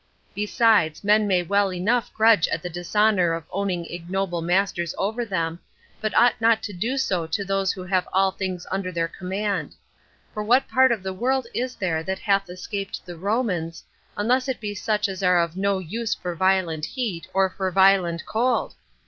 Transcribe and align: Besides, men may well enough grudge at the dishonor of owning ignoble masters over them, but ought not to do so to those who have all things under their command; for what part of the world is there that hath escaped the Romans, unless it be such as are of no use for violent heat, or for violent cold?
Besides, 0.33 1.03
men 1.03 1.27
may 1.27 1.43
well 1.43 1.71
enough 1.71 2.11
grudge 2.11 2.47
at 2.47 2.63
the 2.63 2.71
dishonor 2.71 3.33
of 3.33 3.43
owning 3.51 3.85
ignoble 3.85 4.41
masters 4.41 4.95
over 4.97 5.23
them, 5.23 5.59
but 6.01 6.11
ought 6.17 6.41
not 6.41 6.63
to 6.63 6.73
do 6.73 6.97
so 6.97 7.27
to 7.27 7.45
those 7.45 7.71
who 7.71 7.83
have 7.83 8.07
all 8.11 8.31
things 8.31 8.65
under 8.71 8.91
their 8.91 9.07
command; 9.07 9.75
for 10.33 10.41
what 10.41 10.67
part 10.67 10.91
of 10.91 11.03
the 11.03 11.13
world 11.13 11.45
is 11.53 11.75
there 11.75 12.01
that 12.01 12.17
hath 12.17 12.49
escaped 12.49 13.05
the 13.05 13.15
Romans, 13.15 13.83
unless 14.17 14.47
it 14.47 14.59
be 14.59 14.73
such 14.73 15.07
as 15.07 15.21
are 15.21 15.37
of 15.39 15.55
no 15.55 15.77
use 15.77 16.15
for 16.15 16.33
violent 16.33 16.83
heat, 16.85 17.27
or 17.31 17.51
for 17.51 17.69
violent 17.69 18.25
cold? 18.25 18.73